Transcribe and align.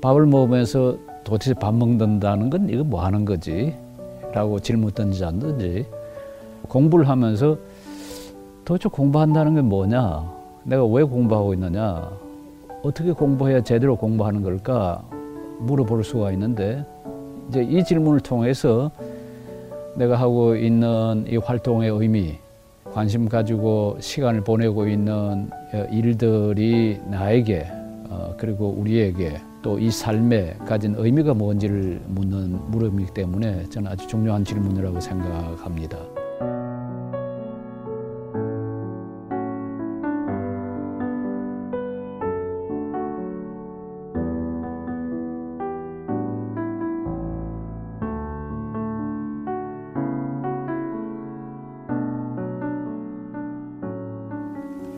밥을 0.00 0.26
먹으면서 0.26 0.96
도대체 1.24 1.54
밥 1.54 1.74
먹는다는 1.74 2.50
건 2.50 2.68
이거 2.68 2.84
뭐 2.84 3.04
하는 3.04 3.24
거지? 3.24 3.74
라고 4.32 4.58
질문 4.60 4.92
던지지 4.92 5.24
않든지 5.24 5.86
공부를 6.68 7.08
하면서 7.08 7.56
도대체 8.64 8.88
공부한다는 8.88 9.54
게 9.54 9.60
뭐냐? 9.62 10.30
내가 10.64 10.84
왜 10.84 11.02
공부하고 11.02 11.54
있느냐? 11.54 12.10
어떻게 12.82 13.12
공부해야 13.12 13.62
제대로 13.62 13.96
공부하는 13.96 14.42
걸까? 14.42 15.02
물어볼 15.60 16.04
수가 16.04 16.32
있는데 16.32 16.84
이제 17.48 17.62
이 17.62 17.82
질문을 17.82 18.20
통해서 18.20 18.90
내가 19.96 20.16
하고 20.16 20.54
있는 20.54 21.24
이 21.28 21.36
활동의 21.38 21.90
의미, 21.90 22.34
관심 22.92 23.28
가지고 23.28 23.96
시간을 23.98 24.42
보내고 24.42 24.86
있는 24.86 25.50
일들이 25.90 27.00
나에게 27.06 27.66
어, 28.10 28.34
그리고 28.38 28.68
우리에게 28.78 29.40
또 29.62 29.78
이 29.78 29.90
삶에 29.90 30.58
가진 30.66 30.94
의미가 30.96 31.34
뭔지를 31.34 32.02
묻는 32.06 32.58
물음이기 32.70 33.12
때문에 33.12 33.64
저는 33.68 33.90
아주 33.90 34.06
중요한 34.06 34.44
질문이라고 34.44 35.00
생각합니다. 35.00 35.98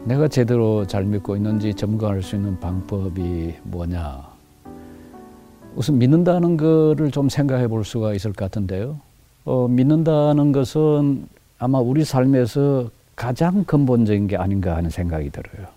내가 0.05 0.27
제대로 0.27 0.85
잘 0.87 1.05
믿고 1.05 1.37
있는지 1.37 1.73
점검할 1.73 2.23
수 2.23 2.35
있는 2.35 2.59
방법이 2.59 3.55
뭐냐. 3.63 4.40
우선 5.77 5.99
믿는다는 5.99 6.57
것을 6.57 7.11
좀 7.11 7.29
생각해 7.29 7.69
볼 7.69 7.85
수가 7.85 8.15
있을 8.15 8.33
것 8.33 8.45
같은데요. 8.47 9.01
어, 9.45 9.69
믿는다는 9.69 10.53
것은 10.53 11.27
아마 11.59 11.79
우리 11.79 12.05
삶에서 12.05 12.91
가장 13.17 13.65
근본적인 13.65 14.27
게 14.29 14.37
아닌가 14.37 14.77
하는 14.77 14.91
생각이 14.91 15.31
들어요. 15.31 15.69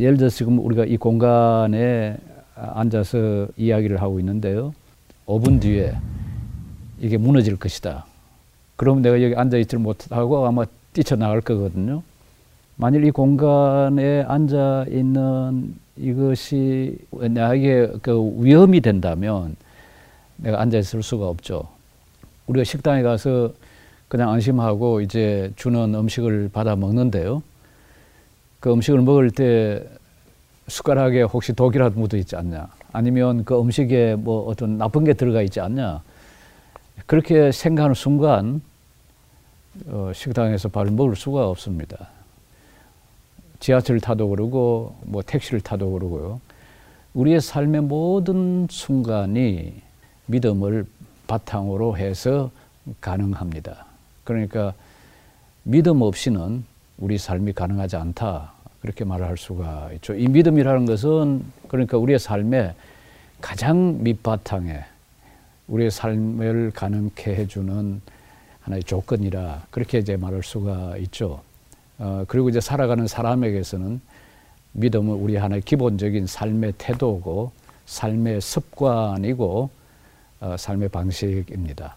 예를 0.00 0.16
들어서 0.16 0.36
지금 0.36 0.58
우리가 0.58 0.84
이 0.84 0.96
공간에 0.96 2.16
앉아서 2.54 3.48
이야기를 3.56 4.02
하고 4.02 4.18
있는데요. 4.20 4.74
5분 5.26 5.60
뒤에 5.60 5.94
이게 7.00 7.16
무너질 7.16 7.56
것이다. 7.56 8.06
그럼 8.76 9.02
내가 9.02 9.22
여기 9.22 9.34
앉아 9.34 9.56
있지를 9.58 9.82
못하고 9.82 10.46
아마 10.46 10.64
뛰쳐나갈 10.92 11.40
거거든요. 11.40 12.02
만일 12.80 13.04
이 13.04 13.10
공간에 13.10 14.22
앉아 14.22 14.86
있는 14.88 15.74
이것이 15.96 16.96
나에게 17.10 17.94
그 18.00 18.32
위험이 18.38 18.80
된다면 18.80 19.56
내가 20.36 20.60
앉아 20.60 20.78
있을 20.78 21.02
수가 21.02 21.26
없죠. 21.26 21.64
우리가 22.46 22.62
식당에 22.62 23.02
가서 23.02 23.52
그냥 24.06 24.30
안심하고 24.30 25.00
이제 25.00 25.52
주는 25.56 25.92
음식을 25.92 26.50
받아 26.52 26.76
먹는데요. 26.76 27.42
그 28.60 28.72
음식을 28.72 29.00
먹을 29.00 29.32
때 29.32 29.84
숟가락에 30.68 31.22
혹시 31.22 31.52
독이라도 31.54 31.98
묻어 31.98 32.16
있지 32.16 32.36
않냐. 32.36 32.68
아니면 32.92 33.44
그 33.44 33.58
음식에 33.58 34.14
뭐 34.14 34.46
어떤 34.46 34.78
나쁜 34.78 35.02
게 35.02 35.14
들어가 35.14 35.42
있지 35.42 35.58
않냐. 35.58 36.00
그렇게 37.06 37.50
생각하는 37.50 37.96
순간 37.96 38.62
어, 39.88 40.12
식당에서 40.14 40.68
밥을 40.68 40.92
먹을 40.92 41.16
수가 41.16 41.48
없습니다. 41.48 42.17
지하철을 43.60 44.00
타도 44.00 44.28
그러고 44.28 44.96
뭐 45.02 45.22
택시를 45.22 45.60
타도 45.60 45.90
그러고요. 45.92 46.40
우리의 47.14 47.40
삶의 47.40 47.82
모든 47.82 48.66
순간이 48.70 49.74
믿음을 50.26 50.86
바탕으로 51.26 51.96
해서 51.96 52.50
가능합니다. 53.00 53.86
그러니까 54.24 54.74
믿음 55.62 56.02
없이는 56.02 56.64
우리 56.98 57.18
삶이 57.18 57.52
가능하지 57.52 57.96
않다. 57.96 58.52
그렇게 58.80 59.04
말할 59.04 59.36
수가 59.36 59.90
있죠. 59.94 60.14
이 60.14 60.28
믿음이라는 60.28 60.86
것은 60.86 61.44
그러니까 61.68 61.98
우리의 61.98 62.18
삶의 62.18 62.74
가장 63.40 64.02
밑바탕에 64.02 64.84
우리의 65.68 65.90
삶을 65.90 66.72
가능케 66.74 67.34
해주는 67.34 68.00
하나의 68.60 68.82
조건이라 68.84 69.66
그렇게 69.70 69.98
이제 69.98 70.16
말할 70.16 70.42
수가 70.42 70.96
있죠. 70.98 71.40
어, 71.98 72.24
그리고 72.28 72.48
이제 72.48 72.60
살아가는 72.60 73.06
사람에게서는 73.06 74.00
믿음은 74.72 75.14
우리 75.14 75.36
하나의 75.36 75.62
기본적인 75.62 76.26
삶의 76.26 76.74
태도고 76.78 77.52
삶의 77.86 78.40
습관이고 78.40 79.70
어, 80.40 80.56
삶의 80.58 80.88
방식입니다. 80.90 81.96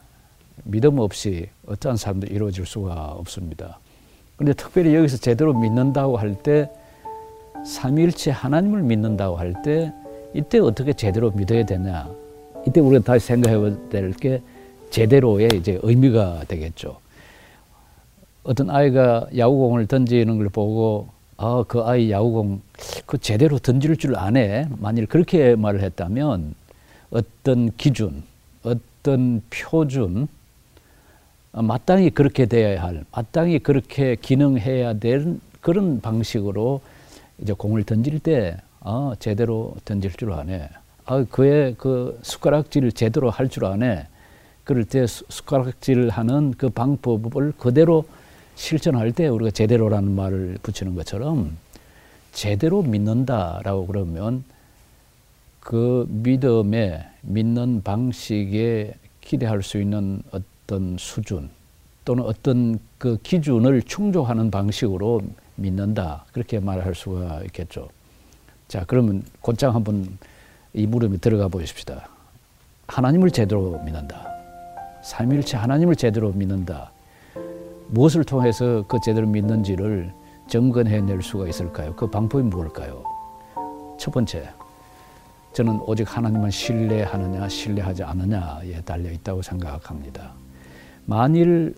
믿음 0.64 1.00
없이 1.00 1.48
어떠한 1.68 1.98
삶도 1.98 2.28
이루어질 2.28 2.66
수가 2.66 2.94
없습니다. 3.14 3.80
그런데 4.36 4.54
특별히 4.54 4.96
여기서 4.96 5.18
제대로 5.18 5.54
믿는다고 5.54 6.18
할 6.18 6.36
때 6.36 6.70
삼일체 7.66 8.32
하나님을 8.32 8.82
믿는다고 8.82 9.38
할 9.38 9.54
때 9.64 9.94
이때 10.34 10.58
어떻게 10.60 10.94
제대로 10.94 11.30
믿어야 11.32 11.66
되냐? 11.66 12.10
이때 12.66 12.80
우리가 12.80 13.04
다시 13.04 13.28
생각해야 13.28 13.90
될게 13.90 14.42
제대로의 14.90 15.50
이제 15.56 15.80
의미가 15.84 16.46
되겠죠. 16.48 16.98
어떤 18.44 18.70
아이가 18.70 19.28
야구공을 19.36 19.88
던지는 19.88 20.38
걸 20.38 20.50
보고 20.50 21.10
아, 21.38 21.64
그 21.68 21.82
아이 21.82 22.12
야구공 22.12 22.62
그 23.06 23.18
제대로 23.18 23.58
던질 23.60 23.98
줄 23.98 24.16
아네. 24.16 24.68
만일 24.78 25.06
그렇게 25.08 25.56
말을 25.56 25.82
했다면 25.82 26.56
어떤 27.12 27.72
기준, 27.78 28.24
어떤 28.64 29.42
표준, 29.50 30.28
마땅히 31.52 32.10
그렇게 32.10 32.46
돼야 32.46 32.82
할, 32.82 33.04
마땅히 33.12 33.60
그렇게 33.60 34.16
기능해야 34.16 34.94
될 34.94 35.38
그런 35.60 36.00
방식으로 36.00 36.82
이제 37.40 37.54
공을 37.54 37.84
던질 37.84 38.20
때, 38.20 38.58
아, 38.80 39.14
제대로 39.20 39.76
던질 39.84 40.14
줄 40.14 40.32
아네. 40.34 40.70
아, 41.06 41.26
그의 41.26 41.76
그 41.78 42.18
숟가락질을 42.22 42.92
제대로 42.94 43.30
할 43.30 43.50
줄 43.50 43.66
아네. 43.66 44.08
그럴 44.64 44.86
때 44.86 45.06
숟가락질을 45.08 46.10
하는 46.10 46.54
그 46.58 46.70
방법을 46.70 47.54
그대로 47.58 48.06
실천할 48.62 49.12
때 49.12 49.28
우리가 49.28 49.50
제대로라는 49.50 50.12
말을 50.12 50.60
붙이는 50.62 50.94
것처럼 50.94 51.58
제대로 52.32 52.84
믿는다라고 52.84 53.88
그러면 53.88 54.44
그 55.60 56.06
믿음에 56.08 57.04
믿는 57.22 57.82
방식에 57.82 58.94
기대할 59.20 59.64
수 59.64 59.82
있는 59.82 60.22
어떤 60.30 60.96
수준 61.00 61.50
또는 62.06 62.24
어떤 62.24 62.80
그 63.00 63.18
기준을 63.24 63.82
충족하는 63.82 64.52
방식으로 64.52 65.22
믿는다 65.56 66.26
그렇게 66.32 66.60
말할 66.60 66.94
수가 66.94 67.42
있겠죠. 67.46 67.90
자 68.68 68.86
그러면 68.86 69.24
곧장 69.42 69.74
한번 69.74 70.20
이 70.76 70.86
물음에 70.86 71.18
들어가 71.18 71.48
보십시다. 71.48 72.10
하나님을 72.86 73.32
제대로 73.32 73.82
믿는다. 73.84 74.28
삼일체 75.04 75.58
하나님을 75.58 75.96
제대로 75.96 76.32
믿는다. 76.32 76.92
무엇을 77.92 78.24
통해서 78.24 78.86
그 78.88 79.00
제대로 79.04 79.28
믿는지를 79.28 80.14
점검해낼 80.48 81.22
수가 81.22 81.48
있을까요? 81.50 81.94
그 81.94 82.08
방법이 82.08 82.42
무엇일까요? 82.42 83.04
첫 84.00 84.12
번째, 84.12 84.50
저는 85.52 85.82
오직 85.86 86.16
하나님만 86.16 86.52
신뢰하느냐, 86.52 87.50
신뢰하지 87.50 88.04
않느냐에 88.04 88.82
달려 88.86 89.12
있다고 89.12 89.42
생각합니다. 89.42 90.32
만일 91.06 91.76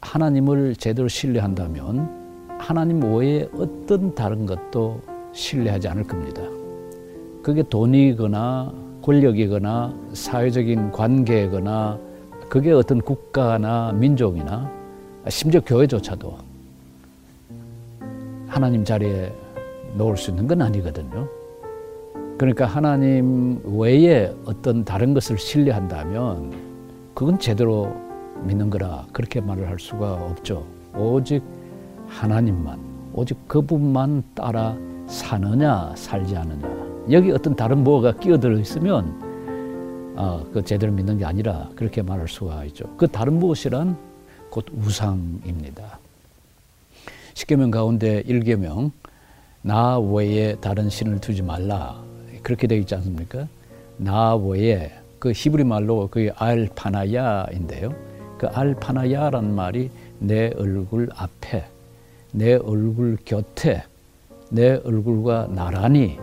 하나님을 0.00 0.74
제대로 0.74 1.06
신뢰한다면 1.06 2.56
하나님 2.58 3.02
외에 3.14 3.48
어떤 3.56 4.16
다른 4.16 4.46
것도 4.46 5.00
신뢰하지 5.32 5.86
않을 5.86 6.02
겁니다. 6.08 6.42
그게 7.44 7.62
돈이거나 7.62 8.74
권력이거나 9.00 9.94
사회적인 10.12 10.90
관계거나 10.90 12.00
그게 12.48 12.72
어떤 12.72 13.00
국가나 13.00 13.92
민족이나 13.92 14.75
심지어 15.28 15.60
교회조차도 15.60 16.38
하나님 18.46 18.84
자리에 18.84 19.32
놓을 19.96 20.16
수 20.16 20.30
있는 20.30 20.46
건 20.46 20.62
아니거든요. 20.62 21.28
그러니까 22.38 22.66
하나님 22.66 23.60
외에 23.64 24.32
어떤 24.44 24.84
다른 24.84 25.14
것을 25.14 25.38
신뢰한다면 25.38 26.52
그건 27.14 27.38
제대로 27.38 27.96
믿는 28.42 28.70
거라 28.70 29.06
그렇게 29.12 29.40
말을 29.40 29.68
할 29.68 29.78
수가 29.78 30.12
없죠. 30.12 30.64
오직 30.94 31.42
하나님만, 32.08 32.78
오직 33.14 33.36
그분만 33.48 34.22
따라 34.34 34.76
사느냐, 35.06 35.92
살지 35.96 36.36
않느냐. 36.36 36.68
여기 37.10 37.30
어떤 37.30 37.56
다른 37.56 37.82
뭐가 37.82 38.12
끼어들어 38.12 38.58
있으면 38.58 40.14
어, 40.16 40.44
그 40.52 40.62
제대로 40.62 40.92
믿는 40.92 41.18
게 41.18 41.24
아니라 41.24 41.68
그렇게 41.74 42.02
말할 42.02 42.28
수가 42.28 42.64
있죠. 42.66 42.86
그 42.96 43.06
다른 43.06 43.38
무엇이란 43.38 43.96
곧 44.50 44.66
우상입니다. 44.72 45.98
십계명 47.34 47.70
가운데 47.70 48.22
일계명 48.26 48.92
나 49.62 49.98
외에 49.98 50.56
다른 50.56 50.88
신을 50.88 51.20
두지 51.20 51.42
말라 51.42 52.02
그렇게 52.42 52.66
되어 52.66 52.78
있지 52.78 52.94
않습니까? 52.94 53.48
나 53.98 54.36
외에 54.36 54.92
그 55.18 55.32
히브리 55.32 55.64
말로 55.64 56.08
그 56.10 56.30
알파나야인데요. 56.36 57.92
그 58.38 58.46
알파나야란 58.46 59.54
말이 59.54 59.90
내 60.18 60.52
얼굴 60.56 61.08
앞에, 61.14 61.64
내 62.32 62.54
얼굴 62.54 63.16
곁에, 63.24 63.82
내 64.50 64.80
얼굴과 64.84 65.48
나란히 65.50 66.18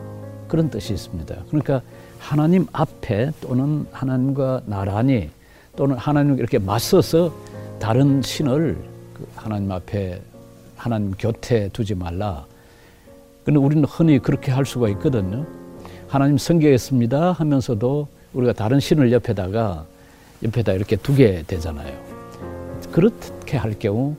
그런 0.48 0.70
뜻이 0.70 0.94
있습니다. 0.94 1.36
그러니까 1.48 1.82
하나님 2.20 2.68
앞에 2.72 3.32
또는 3.42 3.86
하나님과 3.92 4.62
나란히 4.66 5.30
또는 5.76 5.98
하나님 5.98 6.38
이렇게 6.38 6.60
맞서서 6.60 7.34
다른 7.80 8.22
신을 8.22 8.78
그 9.14 9.28
하나님 9.36 9.72
앞에 9.72 10.22
하나님 10.76 11.12
곁에 11.12 11.70
두지 11.74 11.96
말라. 11.96 12.46
근데 13.44 13.60
우리는 13.60 13.84
흔히 13.86 14.20
그렇게 14.20 14.52
할 14.52 14.66
수가 14.66 14.90
있거든요. 14.90 15.46
하나님 16.08 16.38
성경했습니다 16.38 17.34
하면서도 17.34 18.08
우리가 18.34 18.54
다른 18.54 18.80
신을 18.80 19.12
옆에다가 19.12 19.86
옆에다 20.44 20.74
이렇게 20.74 20.96
두게 20.96 21.44
되잖아요. 21.48 21.94
그렇게 22.92 23.58
할 23.58 23.78
경우 23.80 24.16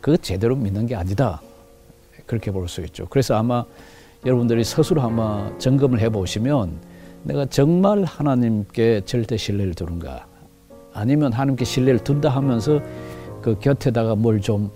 그 0.00 0.16
제대로 0.18 0.56
믿는 0.56 0.86
게 0.86 0.94
아니다. 0.94 1.40
그렇게 2.26 2.50
볼 2.50 2.68
수 2.68 2.80
있죠. 2.82 3.06
그래서 3.08 3.34
아마 3.34 3.64
여러분들이 4.24 4.64
스스로 4.64 5.02
아마 5.02 5.50
점검을 5.58 6.00
해 6.00 6.08
보시면 6.08 6.72
내가 7.22 7.46
정말 7.46 8.04
하나님께 8.04 9.02
절대 9.04 9.36
신뢰를 9.36 9.74
두는가 9.74 10.26
아니면 10.96 11.32
하나님께 11.32 11.64
신뢰를 11.64 12.02
둔다 12.04 12.28
하면서 12.30 12.80
그 13.42 13.58
곁에다가 13.60 14.14
뭘 14.14 14.40
좀 14.40 14.70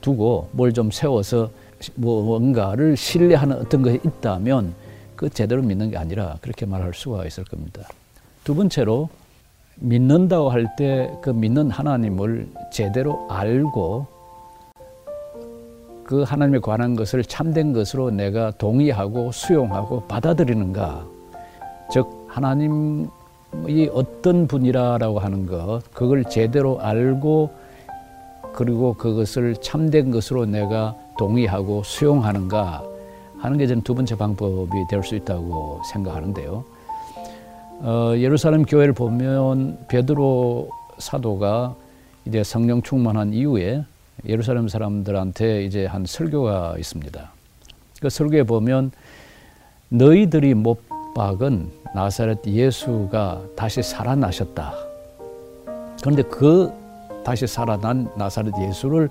두고 0.00 0.48
뭘 0.52 0.72
좀 0.72 0.90
세워서 0.90 1.50
뭔가를 1.96 2.96
신뢰하는 2.96 3.56
어떤 3.58 3.82
것이 3.82 4.00
있다면 4.04 4.74
그 5.16 5.28
제대로 5.30 5.62
믿는 5.62 5.90
게 5.90 5.96
아니라 5.96 6.36
그렇게 6.40 6.64
말할 6.66 6.92
수가 6.94 7.24
있을 7.26 7.44
겁니다. 7.44 7.82
두 8.44 8.54
번째로 8.54 9.08
믿는다고 9.76 10.50
할 10.50 10.66
때 10.76 11.10
그 11.22 11.30
믿는 11.30 11.70
하나님을 11.70 12.48
제대로 12.72 13.26
알고 13.30 14.06
그 16.04 16.22
하나님에 16.22 16.60
관한 16.60 16.94
것을 16.94 17.24
참된 17.24 17.72
것으로 17.72 18.10
내가 18.10 18.52
동의하고 18.52 19.32
수용하고 19.32 20.02
받아들이는가. 20.02 21.04
즉, 21.92 22.06
하나님 22.28 23.08
이 23.68 23.88
어떤 23.92 24.46
분이라고 24.46 25.18
하는 25.18 25.46
것, 25.46 25.82
그걸 25.92 26.24
제대로 26.24 26.80
알고 26.80 27.50
그리고 28.54 28.94
그것을 28.94 29.56
참된 29.56 30.10
것으로 30.10 30.46
내가 30.46 30.94
동의하고 31.18 31.82
수용하는가 31.84 32.84
하는 33.38 33.58
게 33.58 33.66
저는 33.66 33.82
두 33.82 33.94
번째 33.94 34.16
방법이 34.16 34.72
될 34.88 35.02
수 35.02 35.14
있다고 35.14 35.82
생각하는데요. 35.92 36.64
어, 37.80 38.14
예루살렘 38.16 38.64
교회를 38.64 38.94
보면 38.94 39.78
베드로 39.88 40.70
사도가 40.98 41.74
이제 42.24 42.42
성령 42.42 42.80
충만한 42.80 43.34
이후에 43.34 43.84
예루살렘 44.26 44.68
사람들한테 44.68 45.64
이제 45.64 45.84
한 45.84 46.06
설교가 46.06 46.76
있습니다. 46.78 47.30
그 48.00 48.08
설교에 48.08 48.44
보면 48.44 48.90
너희들이 49.90 50.54
못 50.54 50.80
박은 51.14 51.70
나사렛 51.94 52.46
예수가 52.46 53.42
다시 53.56 53.82
살아나셨다. 53.82 54.74
그런데 56.00 56.22
그 56.22 56.72
다시 57.24 57.46
살아난 57.46 58.08
나사렛 58.16 58.52
예수를 58.60 59.08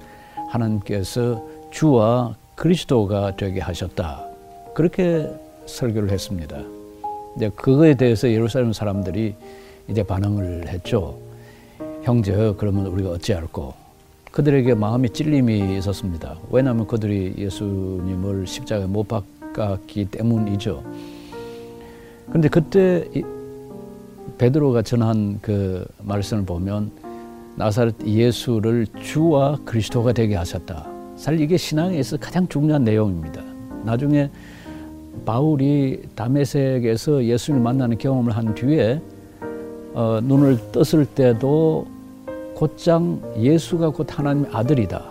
하나님께서 0.49 1.43
주와 1.71 2.35
그리스도가 2.55 3.35
되게 3.35 3.59
하셨다. 3.59 4.25
그렇게 4.73 5.29
설교를 5.65 6.11
했습니다. 6.11 6.57
이제 7.35 7.49
그거에 7.49 7.95
대해서 7.95 8.29
예루살렘 8.29 8.71
사람들이 8.71 9.35
이제 9.87 10.03
반응을 10.03 10.67
했죠. 10.69 11.17
형제, 12.03 12.53
그러면 12.57 12.85
우리가 12.87 13.09
어찌할꼬? 13.11 13.73
그들에게 14.31 14.75
마음이 14.75 15.09
찔림이 15.09 15.77
있었습니다. 15.77 16.37
왜냐하면 16.49 16.87
그들이 16.87 17.35
예수님을 17.37 18.47
십자가에 18.47 18.85
못 18.85 19.07
박았기 19.07 20.05
때문이죠. 20.11 20.83
그런데 22.27 22.49
그때 22.49 23.07
베드로가 24.37 24.81
전한 24.81 25.39
그 25.41 25.85
말씀을 26.03 26.45
보면 26.45 26.91
나사렛 27.55 27.95
예수를 28.05 28.87
주와 29.01 29.57
그리스도가 29.63 30.11
되게 30.11 30.35
하셨다. 30.35 30.87
사실 31.15 31.39
이게 31.39 31.55
신앙에서 31.55 32.17
가장 32.17 32.47
중요한 32.47 32.83
내용입니다. 32.83 33.41
나중에 33.85 34.29
바울이 35.25 36.03
다메섹에서 36.15 37.23
예수를 37.23 37.59
만나는 37.59 37.97
경험을 37.97 38.35
한 38.35 38.53
뒤에 38.53 39.01
어, 39.93 40.19
눈을 40.21 40.59
떴을 40.73 41.05
때도 41.05 41.87
곧장 42.53 43.21
예수가 43.37 43.91
곧 43.91 44.19
하나님의 44.19 44.51
아들이다. 44.51 45.03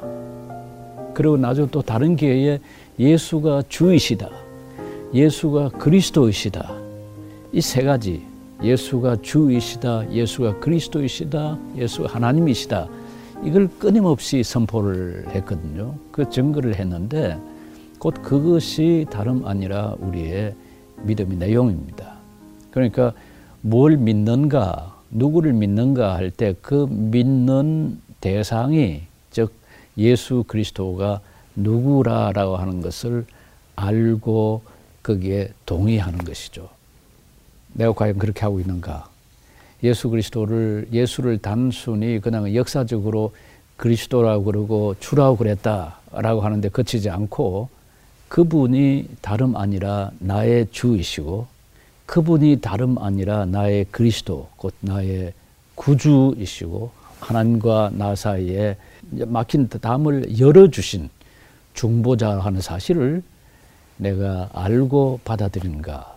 그리고 1.14 1.38
나중에 1.38 1.68
또 1.70 1.80
다른 1.80 2.16
기회에 2.16 2.60
예수가 2.98 3.64
주이시다. 3.68 4.28
예수가 5.14 5.70
그리스도이시다. 5.70 6.83
이 7.54 7.60
세 7.60 7.82
가지 7.82 8.22
예수가 8.62 9.22
주이시다. 9.22 10.10
예수가 10.12 10.58
그리스도이시다. 10.60 11.58
예수가 11.76 12.08
하나님이시다. 12.14 12.88
이걸 13.44 13.68
끊임없이 13.78 14.42
선포를 14.42 15.26
했거든요. 15.34 15.94
그 16.10 16.28
증거를 16.30 16.74
했는데 16.76 17.38
곧 17.98 18.14
그것이 18.22 19.06
다름 19.10 19.46
아니라 19.46 19.94
우리의 19.98 20.54
믿음의 21.02 21.36
내용입니다. 21.38 22.14
그러니까 22.70 23.12
뭘 23.60 23.96
믿는가, 23.96 24.96
누구를 25.10 25.52
믿는가 25.52 26.14
할 26.14 26.30
때 26.30 26.54
그 26.60 26.86
믿는 26.90 28.00
대상이 28.20 29.02
즉 29.30 29.52
예수 29.98 30.44
그리스도가 30.46 31.20
누구라라고 31.56 32.56
하는 32.56 32.80
것을 32.80 33.26
알고 33.76 34.62
거기에 35.02 35.50
동의하는 35.66 36.18
것이죠. 36.20 36.68
내가 37.74 37.92
과연 37.92 38.18
그렇게 38.18 38.40
하고 38.40 38.60
있는가? 38.60 39.08
예수 39.82 40.08
그리스도를 40.08 40.88
예수를 40.92 41.38
단순히 41.38 42.18
그냥 42.20 42.54
역사적으로 42.54 43.34
그리스도라고 43.76 44.44
그러고 44.44 44.94
주라고 44.98 45.36
그랬다라고 45.36 46.40
하는데 46.40 46.68
그치지 46.68 47.10
않고 47.10 47.68
그분이 48.28 49.08
다름 49.20 49.56
아니라 49.56 50.10
나의 50.18 50.68
주이시고 50.70 51.46
그분이 52.06 52.60
다름 52.60 52.98
아니라 52.98 53.44
나의 53.44 53.86
그리스도 53.90 54.48
곧 54.56 54.74
나의 54.80 55.32
구주이시고 55.74 56.90
하나님과 57.20 57.90
나 57.94 58.14
사이에 58.14 58.76
막힌 59.10 59.68
담을 59.68 60.38
열어주신 60.38 61.10
중보자 61.74 62.38
하는 62.38 62.60
사실을 62.60 63.22
내가 63.96 64.50
알고 64.52 65.20
받아들이는가. 65.24 66.13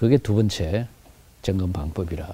그게 0.00 0.16
두 0.16 0.34
번째 0.34 0.86
점검 1.42 1.74
방법이라 1.74 2.26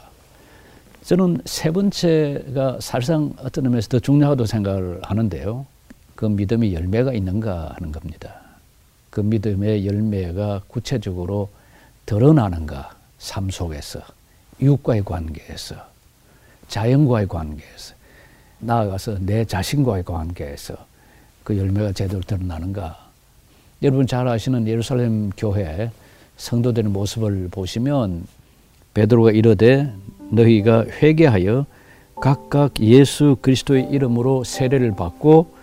저는 1.02 1.40
세 1.46 1.72
번째가 1.72 2.78
사실상 2.80 3.34
어떤 3.40 3.64
의미에서 3.64 3.88
더 3.88 3.98
중요하다고 3.98 4.46
생각을 4.46 5.00
하는데요. 5.02 5.66
그 6.14 6.26
믿음의 6.26 6.74
열매가 6.74 7.12
있는가 7.12 7.74
하는 7.74 7.90
겁니다. 7.90 8.36
그 9.10 9.20
믿음의 9.20 9.84
열매가 9.84 10.62
구체적으로 10.68 11.48
드러나는가, 12.06 12.94
삶 13.18 13.50
속에서, 13.50 14.00
이웃과의 14.60 15.04
관계에서, 15.04 15.74
자연과의 16.68 17.26
관계에서, 17.26 17.94
나아가서 18.60 19.18
내 19.22 19.44
자신과의 19.44 20.04
관계에서 20.04 20.76
그 21.42 21.58
열매가 21.58 21.92
제대로 21.92 22.20
드러나는가. 22.20 23.10
여러분 23.82 24.06
잘 24.06 24.28
아시는 24.28 24.68
예루살렘 24.68 25.30
교회 25.30 25.90
성도들의 26.36 26.90
모습을 26.90 27.48
보시면 27.50 28.26
베드로가 28.94 29.30
이르되 29.32 29.92
너희가 30.30 30.86
회개하여 30.86 31.66
각각 32.20 32.80
예수 32.80 33.36
그리스도의 33.40 33.88
이름으로 33.90 34.44
세례를 34.44 34.94
받고 34.96 35.54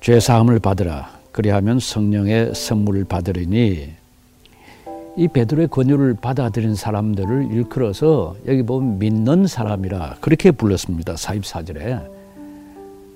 죄 0.00 0.20
사함을 0.20 0.58
받으라. 0.58 1.18
그리하면 1.32 1.78
성령의 1.78 2.54
선물을 2.54 3.04
받으리니 3.04 3.90
이 5.16 5.28
베드로의 5.28 5.68
권유를 5.68 6.14
받아들인 6.20 6.74
사람들을 6.74 7.52
일컬어서 7.52 8.36
여기 8.46 8.62
보면 8.62 8.98
믿는 8.98 9.46
사람이라 9.46 10.16
그렇게 10.20 10.50
불렀습니다. 10.50 11.14
44절에. 11.14 12.18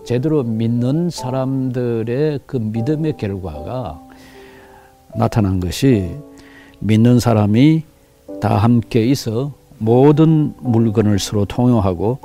제대로 0.05 0.43
믿는 0.43 1.11
사람들의 1.11 2.41
그 2.47 2.57
믿음의 2.57 3.17
결과가 3.17 4.01
나타난 5.15 5.61
것이 5.61 6.11
믿는 6.83 7.21
사람이 7.21 7.83
다 8.41 8.57
함께 8.57 9.05
있어 9.07 9.53
모든 9.79 10.53
물건을 10.61 11.19
서로 11.19 11.45
통용하고 11.45 12.19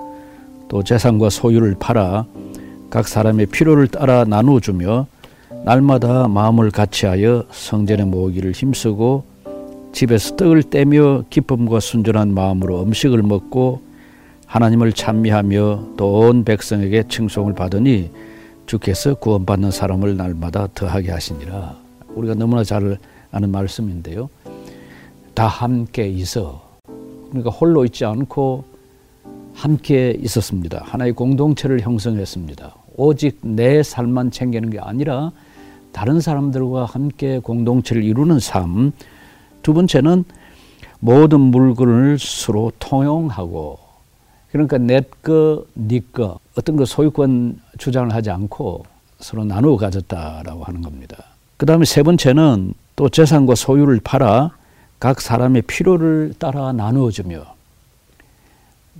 또 0.67 0.83
재산과 0.83 1.29
소유를 1.29 1.75
팔아 1.79 2.25
각 2.89 3.07
사람의 3.07 3.47
필요를 3.47 3.87
따라 3.87 4.23
나누어주며 4.25 5.07
날마다 5.63 6.27
마음을 6.27 6.71
같이하여 6.71 7.45
성전에 7.51 8.03
모으기를 8.05 8.51
힘쓰고 8.51 9.23
집에서 9.91 10.35
떡을 10.35 10.63
떼며 10.63 11.23
기쁨과 11.29 11.79
순전한 11.79 12.33
마음으로 12.33 12.81
음식을 12.83 13.21
먹고 13.23 13.81
하나님을 14.45 14.93
찬미하며 14.93 15.89
또 15.97 16.19
온 16.19 16.43
백성에게 16.43 17.03
칭송을 17.09 17.53
받으니 17.53 18.09
주께서 18.65 19.15
구원받는 19.15 19.71
사람을 19.71 20.17
날마다 20.17 20.67
더하게 20.73 21.11
하시니라. 21.11 21.75
우리가 22.15 22.33
너무나 22.35 22.63
잘 22.63 22.97
아는 23.31 23.51
말씀인데요. 23.51 24.29
다 25.33 25.47
함께 25.47 26.07
있어. 26.07 26.67
그러니까 27.29 27.49
홀로 27.51 27.85
있지 27.85 28.05
않고 28.05 28.63
함께 29.53 30.15
있었습니다. 30.19 30.81
하나의 30.83 31.13
공동체를 31.13 31.81
형성했습니다. 31.81 32.75
오직 32.95 33.39
내 33.41 33.83
삶만 33.83 34.31
챙기는 34.31 34.69
게 34.69 34.79
아니라 34.79 35.31
다른 35.91 36.21
사람들과 36.21 36.85
함께 36.85 37.39
공동체를 37.39 38.03
이루는 38.03 38.39
삶. 38.39 38.91
두 39.63 39.73
번째는 39.73 40.23
모든 40.99 41.39
물건을 41.39 42.17
서로 42.19 42.71
통용하고 42.79 43.79
그러니까 44.51 44.77
내 44.77 45.01
거, 45.21 45.65
네 45.73 45.99
거, 46.11 46.39
어떤 46.57 46.75
거 46.75 46.85
소유권 46.85 47.59
주장을 47.77 48.13
하지 48.13 48.29
않고 48.31 48.85
서로 49.19 49.43
나누어 49.43 49.77
가졌다라고 49.77 50.63
하는 50.63 50.81
겁니다. 50.81 51.17
그 51.57 51.65
다음에 51.65 51.85
세 51.85 52.03
번째는 52.03 52.73
또 52.97 53.07
재산과 53.07 53.53
소유를 53.55 54.01
팔아 54.03 54.51
각 54.99 55.21
사람의 55.21 55.61
필요를 55.61 56.33
따라 56.39 56.73
나누어 56.73 57.11
주며 57.11 57.45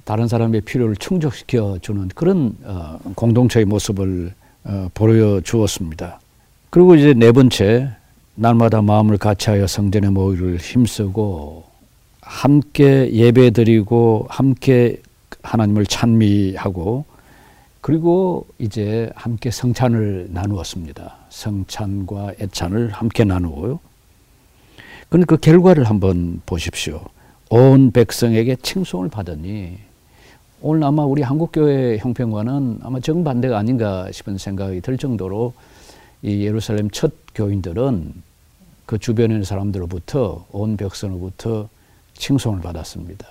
다른 0.05 0.27
사람의 0.27 0.61
필요를 0.61 0.95
충족시켜 0.95 1.79
주는 1.81 2.07
그런 2.09 2.55
어, 2.63 2.99
공동체의 3.15 3.65
모습을 3.65 4.33
어, 4.65 4.89
보여 4.93 5.41
주었습니다. 5.41 6.21
그리고 6.69 6.93
이제 6.93 7.15
네 7.15 7.31
번째 7.31 7.89
날마다 8.35 8.83
마음을 8.83 9.17
같이하여 9.17 9.65
성전의 9.65 10.11
모의를 10.11 10.57
힘쓰고 10.57 11.63
함께 12.21 13.11
예배드리고 13.11 14.27
함께 14.29 15.01
하나님을 15.41 15.87
찬미하고 15.87 17.03
그리고 17.81 18.45
이제 18.59 19.09
함께 19.15 19.49
성찬을 19.49 20.27
나누었습니다. 20.29 21.16
성찬과 21.37 22.33
애찬을 22.41 22.89
함께 22.89 23.23
나누고요. 23.23 23.79
그런데 25.09 25.25
그 25.25 25.37
결과를 25.37 25.83
한번 25.83 26.41
보십시오. 26.45 27.05
온 27.49 27.91
백성에게 27.91 28.57
칭송을 28.57 29.09
받으니 29.09 29.77
오늘 30.61 30.83
아마 30.83 31.05
우리 31.05 31.21
한국교회 31.21 31.99
형평과는 31.99 32.79
아마 32.81 32.99
정반대가 32.99 33.57
아닌가 33.57 34.11
싶은 34.11 34.37
생각이 34.39 34.81
들 34.81 34.97
정도로 34.97 35.53
이 36.23 36.43
예루살렘 36.43 36.89
첫 36.89 37.13
교인들은 37.35 38.13
그 38.87 38.97
주변의 38.97 39.45
사람들로부터 39.45 40.47
온 40.51 40.75
백성으로부터 40.75 41.69
칭송을 42.15 42.61
받았습니다. 42.61 43.27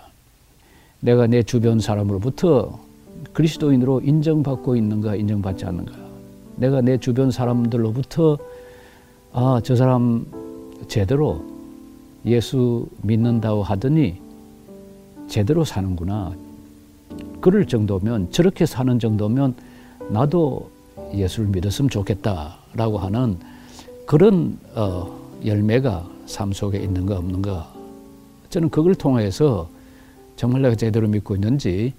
내가 1.00 1.26
내 1.26 1.42
주변 1.42 1.80
사람으로부터 1.80 2.78
그리스도인으로 3.32 4.02
인정받고 4.02 4.76
있는가 4.76 5.16
인정받지 5.16 5.64
않는가 5.66 6.05
내가 6.56 6.80
내 6.80 6.98
주변 6.98 7.30
사람들로부터 7.30 8.38
아 9.32 9.60
저 9.62 9.76
사람 9.76 10.26
제대로 10.88 11.44
예수 12.24 12.88
믿는다고 13.02 13.62
하더니 13.62 14.20
제대로 15.28 15.64
사는구나 15.64 16.34
그럴 17.40 17.66
정도면 17.66 18.30
저렇게 18.30 18.66
사는 18.66 18.98
정도면 18.98 19.54
나도 20.10 20.70
예수를 21.14 21.48
믿었으면 21.50 21.90
좋겠다라고 21.90 22.98
하는 22.98 23.38
그런 24.06 24.58
어, 24.74 25.14
열매가 25.44 26.08
삶 26.26 26.52
속에 26.52 26.78
있는가 26.78 27.18
없는가 27.18 27.72
저는 28.50 28.70
그걸 28.70 28.94
통해서 28.94 29.68
정말 30.36 30.62
내가 30.62 30.74
제대로 30.74 31.08
믿고 31.08 31.34
있는지 31.34 31.92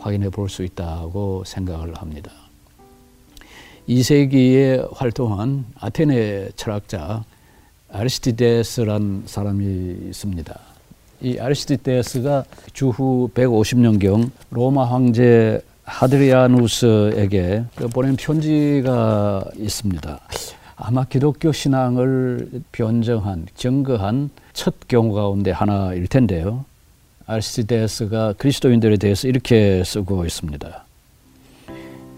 확인해 0.00 0.30
볼 0.30 0.48
수 0.48 0.64
있다고 0.64 1.44
생각을 1.46 1.94
합니다. 1.94 2.30
2세기에 3.88 4.88
활동한 4.94 5.64
아테네 5.78 6.50
철학자 6.56 7.24
아리스티데스란 7.92 9.22
사람이 9.26 10.08
있습니다. 10.08 10.58
이 11.22 11.38
아리스티데스가 11.38 12.44
주후 12.72 13.30
150년경 13.34 14.30
로마 14.50 14.84
황제 14.84 15.60
하드리아누스에게 15.84 17.64
보낸 17.94 18.16
편지가 18.16 19.44
있습니다. 19.56 20.20
아마 20.74 21.04
기독교 21.04 21.52
신앙을 21.52 22.50
변정한, 22.72 23.46
증거한 23.54 24.30
첫 24.52 24.74
경우 24.88 25.14
가운데 25.14 25.52
하나일 25.52 26.08
텐데요. 26.08 26.64
알시데스가 27.26 28.34
그리스도인들에 28.34 28.98
대해서 28.98 29.26
이렇게 29.26 29.82
쓰고 29.84 30.26
있습니다. 30.26 30.84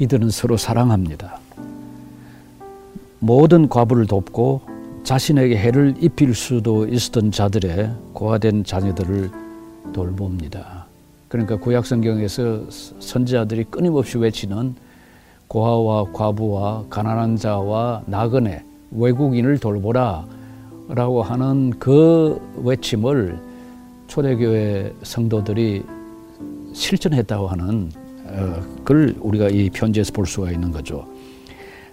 이들은 0.00 0.30
서로 0.30 0.56
사랑합니다. 0.56 1.38
모든 3.20 3.68
과부를 3.68 4.06
돕고 4.06 4.60
자신에게 5.02 5.56
해를 5.56 5.94
입힐 6.00 6.34
수도 6.34 6.86
있었던 6.86 7.30
자들의 7.30 7.90
고아된 8.12 8.64
자녀들을 8.64 9.30
돌봅니다. 9.92 10.86
그러니까 11.28 11.56
구약 11.56 11.86
성경에서 11.86 12.64
선지자들이 13.00 13.64
끊임없이 13.64 14.18
외치는 14.18 14.74
고아와 15.48 16.12
과부와 16.12 16.84
가난한 16.90 17.36
자와 17.36 18.02
나그네 18.06 18.64
외국인을 18.90 19.58
돌보라 19.58 20.26
라고 20.88 21.22
하는 21.22 21.70
그 21.78 22.40
외침을 22.56 23.38
초대교회 24.06 24.94
성도들이 25.02 25.84
실천했다고 26.72 27.46
하는 27.46 27.90
어, 28.24 28.62
걸 28.84 29.14
우리가 29.20 29.48
이 29.48 29.68
편지에서 29.70 30.12
볼 30.12 30.26
수가 30.26 30.50
있는 30.50 30.70
거죠. 30.70 31.06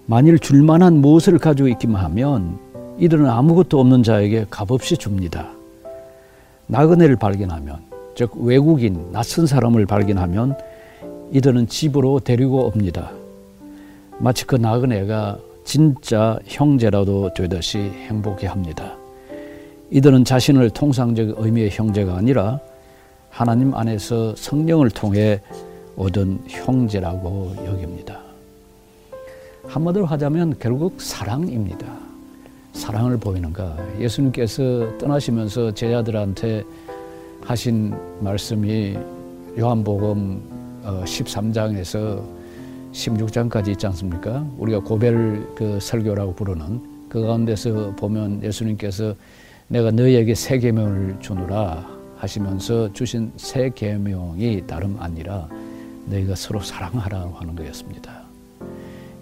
만일 0.07 0.38
줄만한 0.38 1.01
무엇을 1.01 1.39
가지고 1.39 1.67
있기만 1.69 2.03
하면 2.05 2.59
이들은 3.00 3.27
아무것도 3.27 3.79
없는 3.79 4.03
자에게 4.03 4.45
값없이 4.50 4.97
줍니다. 4.97 5.47
나그네를 6.67 7.15
발견하면, 7.15 7.79
즉 8.15 8.31
외국인, 8.35 9.12
낯선 9.12 9.47
사람을 9.47 9.85
발견하면 9.85 10.55
이들은 11.31 11.67
집으로 11.67 12.19
데리고 12.19 12.65
옵니다. 12.65 13.12
마치 14.19 14.45
그 14.45 14.55
나그네가 14.55 15.39
진짜 15.63 16.38
형제라도 16.45 17.33
되듯이 17.33 17.79
행복해 18.07 18.47
합니다. 18.47 18.95
이들은 19.89 20.24
자신을 20.24 20.69
통상적 20.69 21.35
의미의 21.38 21.71
형제가 21.71 22.15
아니라 22.15 22.59
하나님 23.29 23.74
안에서 23.74 24.35
성령을 24.35 24.91
통해 24.91 25.41
얻은 25.97 26.43
형제라고 26.47 27.53
여깁니다. 27.65 28.25
한마디로 29.67 30.05
하자면 30.05 30.55
결국 30.60 31.01
사랑입니다. 31.01 31.88
사랑을 32.74 33.17
보이는가. 33.17 33.77
예수님께서 34.00 34.98
떠나시면서 34.98 35.74
제자들한테 35.74 36.63
하신 37.41 37.95
말씀이 38.19 38.98
요한복음 39.57 40.81
13장에서 40.84 42.17
어, 42.17 42.36
16장까지 42.91 43.69
있지 43.69 43.88
않습니까? 43.88 44.45
우리가 44.57 44.79
고별 44.79 45.48
그 45.55 45.79
설교라고 45.79 46.36
부르는 46.36 47.07
그 47.10 47.22
가운데서 47.22 47.95
보면 47.95 48.43
예수님께서 48.43 49.15
내가 49.67 49.91
너희에게 49.91 50.36
새 50.36 50.60
계명을 50.60 51.17
주노라 51.19 51.86
하시면서 52.17 52.91
주신 52.93 53.31
새 53.36 53.69
계명이 53.74 54.67
다름 54.67 54.98
아니라 55.00 55.48
너희가 56.05 56.36
서로 56.36 56.60
사랑하라고 56.60 57.36
하는 57.36 57.55
거였습니다. 57.55 58.25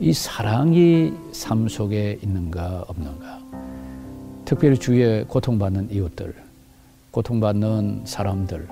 이 0.03 0.11
사랑이 0.11 1.13
삶 1.31 1.69
속에 1.69 2.19
있는가 2.21 2.83
없는가. 2.89 3.39
특별히 4.43 4.77
주위에 4.77 5.23
고통받는 5.29 5.93
이웃들, 5.93 6.35
고통받는 7.11 8.01
사람들, 8.03 8.67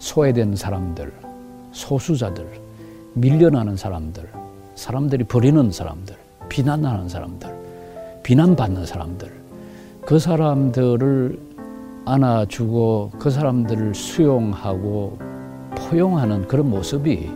소외된 0.00 0.56
사람들, 0.56 1.12
소수자들, 1.70 2.44
밀려나는 3.14 3.76
사람들, 3.76 4.28
사람들이 4.74 5.22
버리는 5.22 5.70
사람들, 5.70 6.16
비난하는 6.48 7.08
사람들, 7.08 7.48
비난받는 8.24 8.86
사람들, 8.86 9.30
그 10.00 10.18
사람들을 10.18 11.38
안아주고 12.06 13.12
그 13.20 13.30
사람들을 13.30 13.94
수용하고 13.94 15.16
포용하는 15.76 16.48
그런 16.48 16.70
모습이 16.70 17.30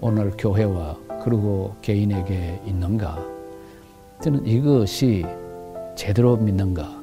오늘 0.00 0.30
교회와 0.38 1.03
그리고 1.24 1.74
개인에게 1.80 2.60
있는가? 2.66 3.18
저는 4.20 4.46
이것이 4.46 5.24
제대로 5.96 6.36
믿는가, 6.36 7.02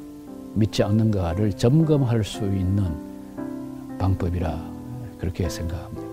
믿지 0.53 0.83
않는가를 0.83 1.53
점검할 1.53 2.23
수 2.23 2.43
있는 2.45 2.95
방법이라 3.97 4.59
그렇게 5.17 5.49
생각합니다. 5.49 6.10